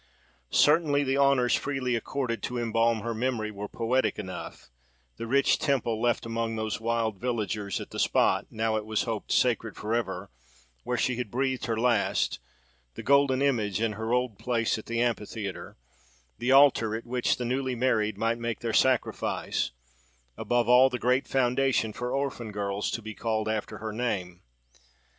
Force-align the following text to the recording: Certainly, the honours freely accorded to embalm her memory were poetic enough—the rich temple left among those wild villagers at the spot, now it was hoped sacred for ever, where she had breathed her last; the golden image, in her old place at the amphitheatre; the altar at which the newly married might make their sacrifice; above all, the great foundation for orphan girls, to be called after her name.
Certainly, 0.49 1.03
the 1.03 1.19
honours 1.19 1.53
freely 1.53 1.93
accorded 1.95 2.41
to 2.41 2.57
embalm 2.57 3.01
her 3.01 3.13
memory 3.13 3.51
were 3.51 3.67
poetic 3.67 4.17
enough—the 4.17 5.27
rich 5.27 5.59
temple 5.59 6.01
left 6.01 6.25
among 6.25 6.55
those 6.55 6.81
wild 6.81 7.19
villagers 7.19 7.79
at 7.79 7.91
the 7.91 7.99
spot, 7.99 8.47
now 8.49 8.75
it 8.77 8.85
was 8.87 9.03
hoped 9.03 9.31
sacred 9.31 9.75
for 9.77 9.93
ever, 9.93 10.31
where 10.83 10.97
she 10.97 11.17
had 11.17 11.29
breathed 11.29 11.67
her 11.67 11.79
last; 11.79 12.39
the 12.95 13.03
golden 13.03 13.43
image, 13.43 13.79
in 13.79 13.91
her 13.91 14.11
old 14.11 14.39
place 14.39 14.79
at 14.79 14.87
the 14.87 14.99
amphitheatre; 14.99 15.77
the 16.39 16.51
altar 16.51 16.95
at 16.95 17.05
which 17.05 17.37
the 17.37 17.45
newly 17.45 17.75
married 17.75 18.17
might 18.17 18.39
make 18.39 18.61
their 18.61 18.73
sacrifice; 18.73 19.69
above 20.35 20.67
all, 20.67 20.89
the 20.89 20.97
great 20.97 21.27
foundation 21.27 21.93
for 21.93 22.11
orphan 22.15 22.51
girls, 22.51 22.89
to 22.89 23.03
be 23.03 23.13
called 23.13 23.47
after 23.47 23.77
her 23.77 23.93
name. 23.93 24.41